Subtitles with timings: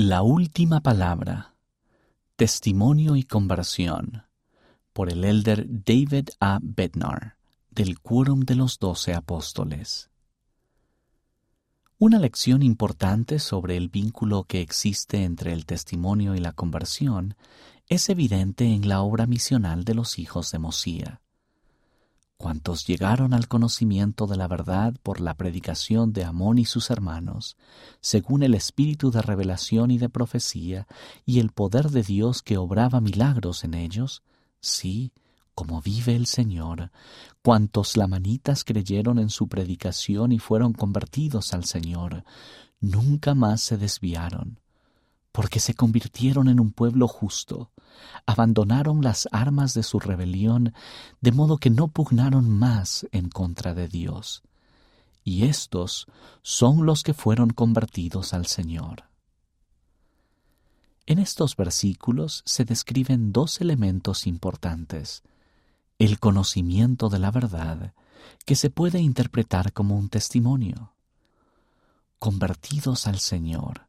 [0.00, 1.56] La última palabra.
[2.36, 4.22] Testimonio y conversión.
[4.92, 6.60] Por el elder David A.
[6.62, 7.36] Bednar,
[7.68, 10.08] del Quórum de los Doce Apóstoles.
[11.98, 17.34] Una lección importante sobre el vínculo que existe entre el testimonio y la conversión
[17.88, 21.22] es evidente en la obra misional de los hijos de Mosía.
[22.40, 27.56] Cuantos llegaron al conocimiento de la verdad por la predicación de Amón y sus hermanos,
[28.00, 30.86] según el espíritu de revelación y de profecía
[31.26, 34.22] y el poder de Dios que obraba milagros en ellos,
[34.60, 35.10] sí,
[35.56, 36.92] como vive el Señor,
[37.42, 42.22] cuantos lamanitas creyeron en su predicación y fueron convertidos al Señor,
[42.80, 44.60] nunca más se desviaron,
[45.32, 47.72] porque se convirtieron en un pueblo justo,
[48.26, 50.74] abandonaron las armas de su rebelión,
[51.20, 54.42] de modo que no pugnaron más en contra de Dios.
[55.24, 56.06] Y estos
[56.42, 59.04] son los que fueron convertidos al Señor.
[61.06, 65.22] En estos versículos se describen dos elementos importantes.
[65.98, 67.94] El conocimiento de la verdad,
[68.44, 70.92] que se puede interpretar como un testimonio.
[72.18, 73.86] Convertidos al Señor,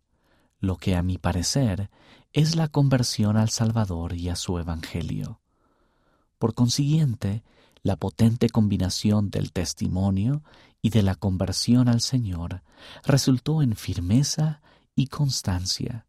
[0.60, 1.90] lo que a mi parecer
[2.34, 5.42] es la conversión al Salvador y a su Evangelio.
[6.38, 7.44] Por consiguiente,
[7.82, 10.44] la potente combinación del testimonio
[10.82, 12.62] y de la conversión al Señor
[13.04, 14.62] resultó en firmeza
[14.96, 16.06] y constancia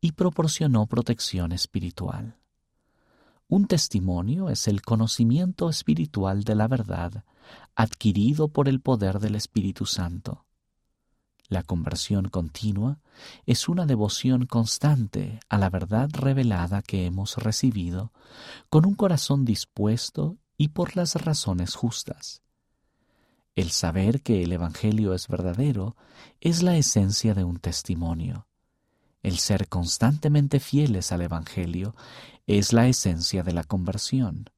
[0.00, 2.36] y proporcionó protección espiritual.
[3.48, 7.24] Un testimonio es el conocimiento espiritual de la verdad
[7.74, 10.43] adquirido por el poder del Espíritu Santo.
[11.48, 13.00] La conversión continua
[13.44, 18.12] es una devoción constante a la verdad revelada que hemos recibido
[18.70, 22.42] con un corazón dispuesto y por las razones justas.
[23.54, 25.96] El saber que el Evangelio es verdadero
[26.40, 28.48] es la esencia de un testimonio.
[29.22, 31.94] El ser constantemente fieles al Evangelio
[32.46, 34.50] es la esencia de la conversión.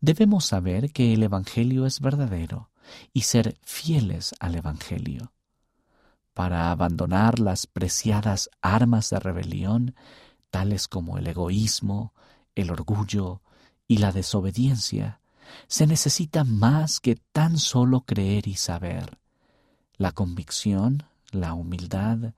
[0.00, 2.70] Debemos saber que el Evangelio es verdadero
[3.12, 5.33] y ser fieles al Evangelio
[6.34, 9.94] para abandonar las preciadas armas de rebelión,
[10.50, 12.12] tales como el egoísmo,
[12.54, 13.40] el orgullo
[13.86, 15.20] y la desobediencia,
[15.68, 19.18] se necesita más que tan solo creer y saber.
[19.96, 22.34] La convicción, la humildad,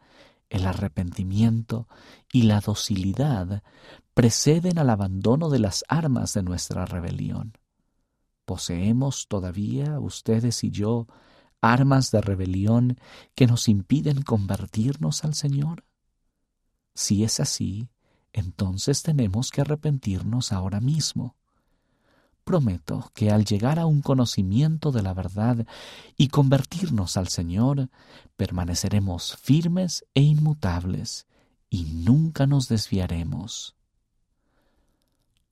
[0.50, 1.88] el arrepentimiento
[2.32, 3.62] y la docilidad
[4.14, 7.56] preceden al abandono de las armas de nuestra rebelión.
[8.44, 11.06] Poseemos todavía, ustedes y yo,
[11.72, 12.98] armas de rebelión
[13.34, 15.84] que nos impiden convertirnos al Señor?
[16.94, 17.88] Si es así,
[18.32, 21.36] entonces tenemos que arrepentirnos ahora mismo.
[22.44, 25.66] Prometo que al llegar a un conocimiento de la verdad
[26.16, 27.88] y convertirnos al Señor,
[28.36, 31.26] permaneceremos firmes e inmutables
[31.70, 33.74] y nunca nos desviaremos.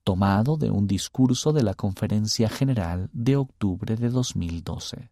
[0.03, 5.09] Tomado de un discurso de la Conferencia General de octubre de 2012.